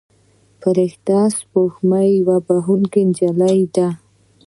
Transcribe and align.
فرشته 0.61 1.17
سپوږمۍ 1.37 2.07
یوه 2.19 2.37
بښونکې 2.45 3.01
نجلۍ 3.09 3.59
ده. 3.75 3.87